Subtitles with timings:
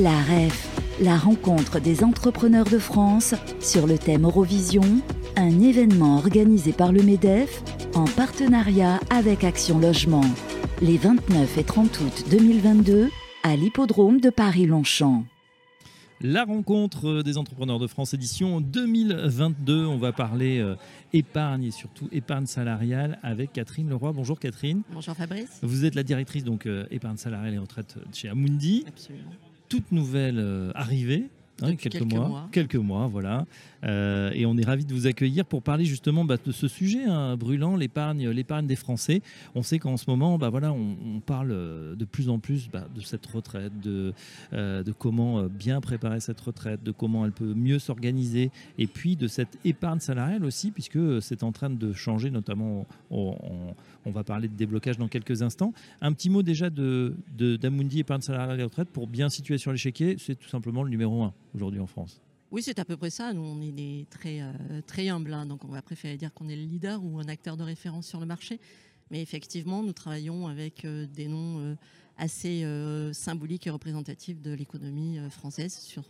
[0.00, 5.02] La REF, la rencontre des entrepreneurs de France sur le thème Eurovision,
[5.36, 7.62] un événement organisé par le MEDEF
[7.94, 10.24] en partenariat avec Action Logement,
[10.80, 13.10] les 29 et 30 août 2022
[13.42, 15.26] à l'hippodrome de Paris-Longchamp.
[16.22, 19.84] La rencontre des entrepreneurs de France édition 2022.
[19.84, 20.76] On va parler euh,
[21.12, 24.12] épargne et surtout épargne salariale avec Catherine Leroy.
[24.12, 24.80] Bonjour Catherine.
[24.94, 25.58] Bonjour Fabrice.
[25.60, 28.84] Vous êtes la directrice donc euh, épargne salariale et retraite chez Amundi.
[28.88, 29.30] Absolument.
[29.70, 31.30] Toute nouvelle euh, arrivée.
[31.62, 32.48] Hein, quelques mois.
[32.52, 33.46] Quelques mois, voilà.
[33.84, 37.04] Euh, et on est ravis de vous accueillir pour parler justement bah, de ce sujet
[37.04, 39.22] hein, brûlant, l'épargne, l'épargne des Français.
[39.54, 42.68] On sait qu'en ce moment, bah, voilà, on, on parle euh, de plus en plus
[42.70, 44.12] bah, de cette retraite, de,
[44.52, 49.16] euh, de comment bien préparer cette retraite, de comment elle peut mieux s'organiser, et puis
[49.16, 53.74] de cette épargne salariale aussi, puisque c'est en train de changer, notamment, on, on-
[54.06, 55.74] on va parler de déblocage dans quelques instants.
[56.00, 59.72] Un petit mot déjà de, de- d'Amundi épargne salariale et retraite pour bien situer sur
[59.72, 62.20] l'échiquier, c'est tout simplement le numéro un aujourd'hui en France.
[62.52, 63.32] Oui, c'est à peu près ça.
[63.32, 64.52] Nous, on est des très, euh,
[64.86, 67.56] très humbles, hein, donc on va préférer dire qu'on est le leader ou un acteur
[67.56, 68.58] de référence sur le marché.
[69.12, 71.74] Mais effectivement, nous travaillons avec euh, des noms euh,
[72.18, 72.64] assez
[73.14, 76.04] symboliques et représentatifs de l'économie française sur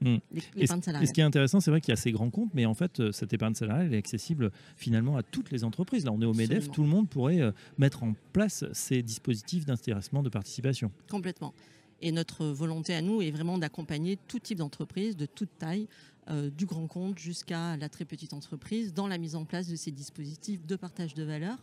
[0.00, 0.18] Hmm.
[0.30, 1.08] les- Et ce, l'épargne et salariale.
[1.08, 3.10] ce qui est intéressant, c'est vrai qu'il y a ces grands comptes, mais en fait,
[3.10, 6.04] cette épargne salariale elle est accessible finalement à toutes les entreprises.
[6.04, 7.40] Là, on est au MEDEF, tout le monde pourrait
[7.78, 10.92] mettre en place ces dispositifs d'intéressement de participation.
[11.10, 11.52] Complètement.
[12.00, 15.88] Et notre volonté à nous est vraiment d'accompagner tout type d'entreprise, de toute taille,
[16.30, 19.76] euh, du grand compte jusqu'à la très petite entreprise, dans la mise en place de
[19.76, 21.58] ces dispositifs de partage de valeur,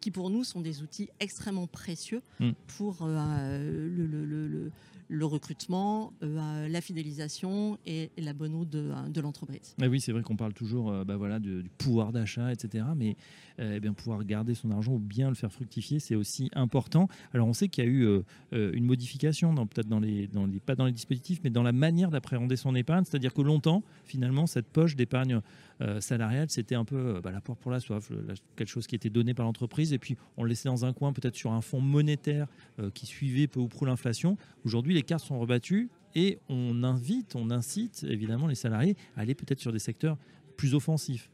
[0.00, 2.50] qui pour nous sont des outils extrêmement précieux Mm.
[2.76, 4.70] pour euh, le, le- le- le-
[5.10, 9.74] le recrutement, euh, la fidélisation et la bonne eau de, de l'entreprise.
[9.80, 12.84] Ah oui, c'est vrai qu'on parle toujours euh, bah voilà, de- du pouvoir d'achat, etc.
[12.94, 13.16] Mais
[13.58, 17.08] euh, eh bien, pouvoir garder son argent ou bien le faire fructifier, c'est aussi important.
[17.32, 20.44] Alors, on sait qu'il y a eu euh, euh, une modification, peut-être dans les, dans
[20.44, 23.04] les, pas dans les dispositifs, mais dans la manière d'appréhender son épargne.
[23.06, 25.40] C'est-à-dire que longtemps, finalement, cette poche d'épargne
[25.80, 28.10] euh, salariale, c'était un peu euh, bah, la poire pour la soif,
[28.56, 31.12] quelque chose qui était donné par l'entreprise, et puis on le laissait dans un coin,
[31.12, 32.48] peut-être sur un fonds monétaire
[32.80, 34.36] euh, qui suivait peu ou prou l'inflation.
[34.64, 39.34] Aujourd'hui, les cartes sont rebattues et on invite, on incite évidemment les salariés à aller
[39.34, 40.18] peut-être sur des secteurs
[40.56, 41.30] plus offensifs.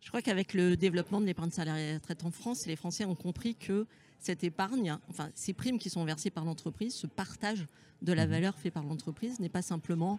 [0.00, 3.14] Je crois qu'avec le développement de l'épargne salariale et retraite en France, les Français ont
[3.14, 3.86] compris que
[4.18, 7.66] cette épargne, enfin ces primes qui sont versées par l'entreprise, ce partage
[8.02, 8.30] de la Mhm.
[8.30, 10.18] valeur fait par l'entreprise n'est pas simplement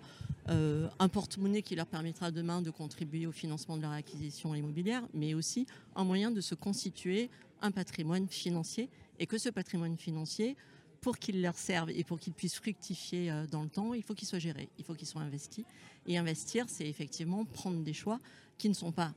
[0.49, 5.03] euh, un porte-monnaie qui leur permettra demain de contribuer au financement de leur acquisition immobilière,
[5.15, 5.65] mais aussi
[5.95, 7.29] un moyen de se constituer
[7.61, 8.87] un patrimoine financier
[9.19, 10.55] et que ce patrimoine financier,
[10.99, 14.13] pour qu'il leur serve et pour qu'il puisse fructifier euh, dans le temps, il faut
[14.13, 15.65] qu'il soit géré, il faut qu'il soit investi.
[16.05, 18.19] Et investir, c'est effectivement prendre des choix
[18.59, 19.11] qui ne sont pas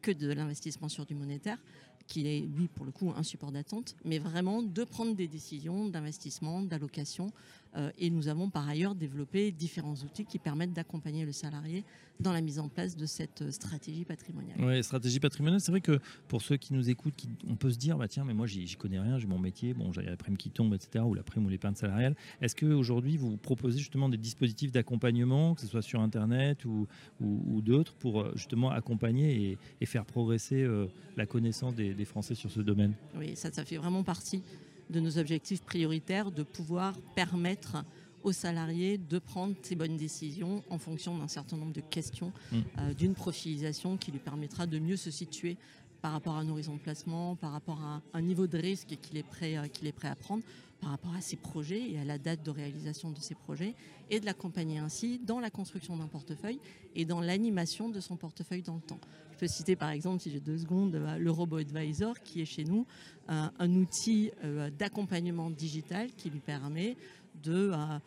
[0.00, 1.58] que de l'investissement sur du monétaire,
[2.10, 5.88] qui est, lui, pour le coup, un support d'attente, mais vraiment de prendre des décisions
[5.88, 7.32] d'investissement, d'allocation.
[7.76, 11.84] Euh, et nous avons par ailleurs développé différents outils qui permettent d'accompagner le salarié
[12.18, 14.60] dans la mise en place de cette euh, stratégie patrimoniale.
[14.60, 17.96] Ouais, stratégie patrimoniale, c'est vrai que pour ceux qui nous écoutent, on peut se dire,
[17.96, 20.50] bah tiens, mais moi j'y connais rien, j'ai mon métier, bon, j'ai la prime qui
[20.50, 22.16] tombe, etc., ou la prime ou l'épargne salariale.
[22.42, 26.86] Est-ce qu'aujourd'hui vous proposez justement des dispositifs d'accompagnement, que ce soit sur Internet ou,
[27.20, 30.64] ou, d'autres, pour euh, justement accompagner et, faire progresser
[31.16, 34.42] la connaissance des, des Français sur ce domaine Oui, ça, ça fait vraiment partie
[34.88, 37.84] de nos objectifs prioritaires de pouvoir permettre
[38.22, 42.56] aux salariés de prendre ces bonnes décisions en fonction d'un certain nombre de questions, Mm.
[42.78, 45.56] euh, d'une profilisation qui lui permettra de mieux se situer
[46.00, 49.16] par rapport à un horizon de placement, par rapport à un niveau de risque qu'il
[49.16, 50.42] est, prêt, euh, est prêt à prendre,
[50.80, 53.74] par rapport à ses projets et à la date de réalisation de ses projets,
[54.08, 56.58] et de l'accompagner ainsi dans la construction d'un portefeuille
[56.96, 59.00] et dans l'animation de son portefeuille dans le temps.
[59.32, 62.46] Je peux citer par exemple, si j'ai deux secondes, euh, le Robo Advisor qui est
[62.46, 62.86] chez nous
[63.28, 66.96] un, un outil euh, d'accompagnement digital qui lui permet
[67.42, 67.98] de euh, euh,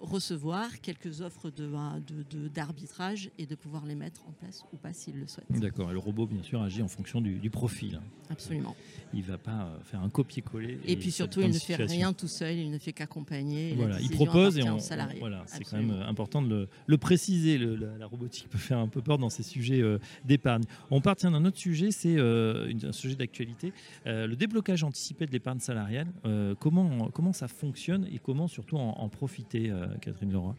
[0.00, 4.64] recevoir quelques offres de, euh, de- de- d'arbitrage et de pouvoir les mettre en place
[4.72, 5.46] ou pas s'il le souhaite.
[5.50, 8.00] D'accord, et le robot bien sûr agit en fonction du, du profil.
[8.30, 8.76] Absolument.
[9.12, 10.78] Il ne va pas euh, faire un copier-coller.
[10.86, 13.74] Et puis surtout, il ne fait rien tout seul, il ne fait qu'accompagner.
[13.74, 15.16] Voilà, il propose et on, salarié.
[15.16, 17.58] on- voilà, c'est quand même euh, important de le, le préciser.
[17.58, 20.62] le- la, la robotique peut faire un peu peur dans ces sujets euh, d'épargne.
[20.90, 23.72] On part d'un autre sujet, c'est euh, un sujet d'actualité,
[24.06, 26.06] euh, le déblocage anticipé de l'épargne salariale.
[26.24, 30.54] Euh, comment comment ça fonctionne et comment surtout en, en profiter, euh, Catherine Leroy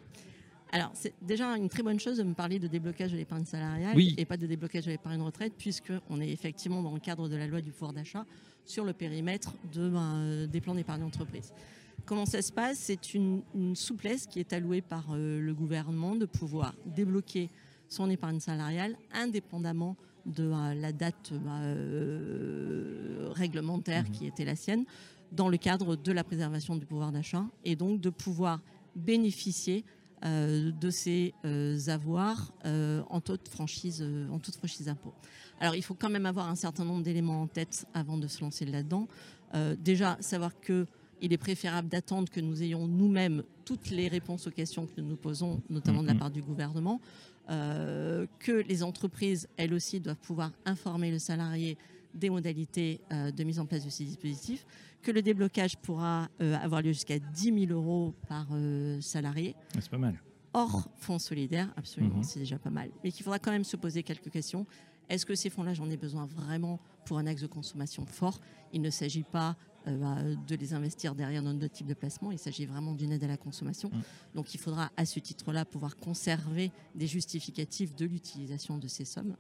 [0.72, 3.94] Alors, c'est déjà une très bonne chose de me parler de déblocage de l'épargne salariale
[3.96, 4.16] Oui.
[4.18, 7.48] et pas de déblocage de l'épargne retraite, puisqu'on est effectivement dans le cadre de la
[7.48, 8.26] loi du pouvoir d'achat
[8.66, 11.52] sur le périmètre de, ben, euh, des plans d'épargne entreprise.
[12.06, 12.78] Comment ça se passe?
[12.80, 17.50] C'est une, une souplesse qui est allouée par euh, le gouvernement de pouvoir débloquer
[17.90, 24.12] son épargne salariale indépendamment de euh, la date euh, réglementaire Mhm.
[24.12, 24.86] qui était la sienne,
[25.32, 28.62] dans le cadre de la préservation du pouvoir d'achat, et donc de pouvoir
[28.96, 29.86] bénéficier
[30.24, 31.34] de ces
[31.88, 35.14] avoirs en toute franchise, en toute franchise impôt.
[35.60, 38.42] Alors il faut quand même avoir un certain nombre d'éléments en tête avant de se
[38.42, 39.08] lancer là-dedans.
[39.80, 40.86] déjà, savoir que
[41.22, 45.08] il est préférable d'attendre que nous ayons nous-mêmes toutes les réponses aux questions que nous
[45.08, 46.18] nous posons, notamment de la mm-hmm.
[46.18, 47.00] part du gouvernement,
[47.50, 51.78] euh, que les entreprises, elles aussi, doivent pouvoir informer le salarié
[52.14, 54.66] des modalités euh, de mise en place de ces dispositifs,
[55.02, 58.48] que le déblocage pourra euh, avoir lieu jusqu'à 10 000 euros par
[59.02, 59.56] salarié.
[59.76, 60.22] C'est pas mal.
[60.54, 62.24] Hors fonds solidaires, absolument, mm-hmm.
[62.24, 62.90] c'est déjà pas mal.
[63.04, 64.66] Mais qu'il faudra quand même se poser quelques questions.
[65.08, 68.40] Est-ce que ces fonds-là, j'en ai besoin vraiment pour un axe de consommation fort?
[68.74, 70.18] Il ne s'agit pas euh, bah,
[70.48, 72.32] de les investir derrière notre type de placement.
[72.32, 73.90] Il s'agit vraiment d'une aide à la consommation.
[73.90, 74.02] Mm.
[74.36, 79.36] Donc il faudra à ce titre-là pouvoir conserver des justificatifs de l'utilisation de ces sommes.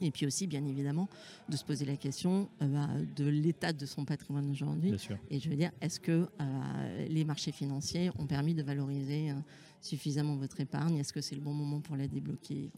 [0.00, 1.08] Et puis aussi, bien évidemment,
[1.48, 4.94] de se poser la question euh, bah, de l'état de son patrimoine aujourd'hui.
[5.30, 9.32] Et je veux dire, est-ce que euh, les marchés financiers ont permis de valoriser
[9.80, 10.96] suffisamment votre épargne?
[10.98, 12.70] Est-ce que c'est le bon moment pour la débloquer?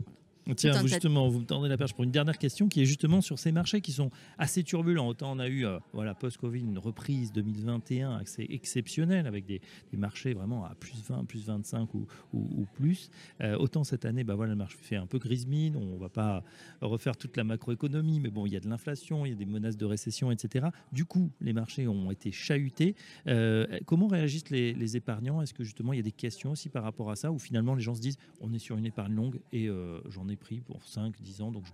[0.57, 3.39] Tiens, justement, vous me tendez la perche pour une dernière question qui est justement sur
[3.39, 5.07] ces marchés qui sont assez turbulents.
[5.07, 9.61] Autant on a eu, euh, voilà, post-Covid, une reprise 2021 assez exceptionnelle avec des,
[9.93, 13.11] marchés vraiment à plus 20, plus 25 ou, ou, plus.
[13.41, 15.77] Euh, autant cette année, bah voilà, le marché fait un peu grise mine.
[15.77, 16.45] On ne va pas
[16.81, 19.47] refaire toute la macroéconomie, mais bon, il y a de l'inflation, il y a des
[19.47, 20.69] menaces de récession, etc.
[20.93, 22.95] Du coup, les marchés ont été chahutés.
[23.27, 25.43] Euh, comment réagissent les, les épargnants?
[25.43, 27.75] Est-ce que justement il y a des questions aussi par rapport à ça, ou finalement
[27.75, 29.69] les gens se disent, on est sur une épargne longue et
[30.09, 31.65] j'en ai pris pour 5, 10 ans, donc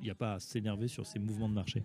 [0.00, 1.82] il n'y a pas à s'énerver sur ces mouvements de marché.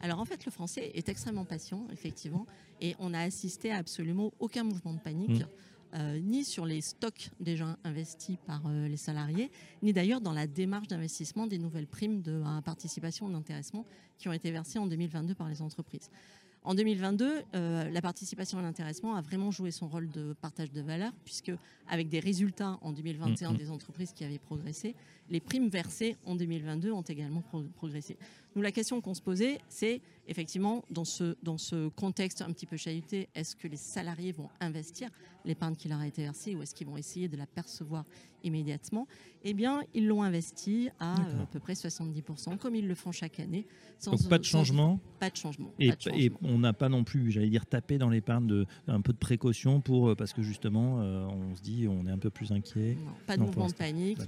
[0.00, 2.46] Alors en fait, le français est extrêmement patient, effectivement,
[2.80, 5.40] et on n'a assisté à absolument aucun mouvement de panique.
[5.40, 5.48] Mmh.
[5.94, 9.50] Euh, ni sur les stocks déjà investis par euh, les salariés,
[9.82, 13.84] ni d'ailleurs dans la démarche d'investissement des nouvelles primes de euh, participation ou d'intéressement
[14.16, 16.08] qui ont été versées en 2022 par les entreprises.
[16.62, 21.12] En 2022, la participation à l'intéressement a vraiment joué son rôle de partage de valeur,
[21.24, 21.52] puisque
[21.88, 23.56] avec des résultats en 2021 mmh, mmh.
[23.56, 24.94] des entreprises qui avaient progressé,
[25.30, 27.42] les primes versées en 2022 ont également
[27.76, 28.16] progressé.
[28.56, 32.66] Nous, la question qu'on se posait, c'est effectivement, dans ce, dans ce contexte un petit
[32.66, 35.08] peu chahuté, est-ce que les salariés vont investir
[35.44, 38.04] l'épargne qui leur a été versée ou est-ce qu'ils vont essayer de la percevoir
[38.42, 39.06] immédiatement?
[39.44, 43.12] Eh bien, ils l'ont investi à euh, à peu près 70%, comme ils le font
[43.12, 43.66] chaque année.
[44.04, 45.72] Donc pas de changement Pas de changement.
[45.78, 49.18] Et, on n'a pas non plus, j'allais dire, tapé dans l'épargne de, un peu de
[49.18, 52.52] précaution pour, euh, parce que justement, euh, on se dit, on est un peu plus
[52.52, 52.96] inquiet.
[53.04, 54.18] Non, pas de mouvement de panique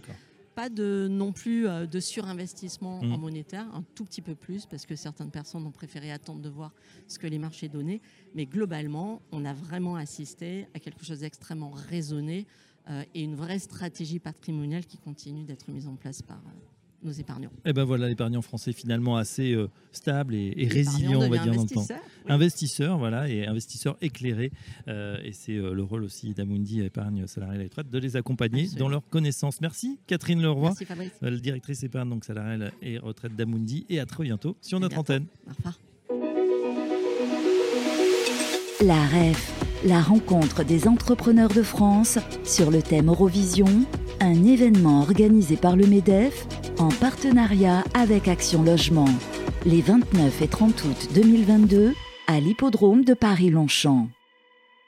[0.55, 3.21] pas de non plus euh, de surinvestissement en mmh.
[3.21, 6.73] monétaire, un tout petit peu plus, parce que certaines personnes ont préféré attendre de voir
[7.09, 8.01] ce que les marchés donnaient.
[8.35, 12.47] Mais globalement, on a vraiment assisté à quelque chose d'extrêmement raisonné
[12.91, 16.72] euh, et une vraie stratégie patrimoniale qui continue d'être mise en place par, euh,
[17.03, 17.51] nos épargnants.
[17.65, 21.55] Et eh ben voilà, l'épargnant français finalement assez euh, stable et, résilient, on va dire,
[21.55, 21.87] dans le temps.
[22.29, 24.53] Investisseur, voilà, et investisseur éclairé.
[24.89, 28.69] Euh, et c'est euh, le rôle aussi d'Amundi Épargne Salariale et Retraite de les accompagner
[28.79, 29.61] dans leur connaissance.
[29.61, 31.41] Merci Catherine Leroy, Merci, Fabrice.
[31.41, 33.87] directrice épargne donc salariale et retraite d'Amundi.
[33.89, 35.27] Et à très bientôt sur notre antenne.
[35.47, 35.79] Au revoir.
[38.85, 39.53] La REF,
[39.85, 43.69] la rencontre des entrepreneurs de France sur le thème Eurovision,
[44.21, 49.09] un événement organisé par le MEDEF en partenariat avec Action Logement,
[49.65, 51.95] les 29 et 30 août 2022
[52.27, 54.09] à l'hippodrome de Paris-Longchamp.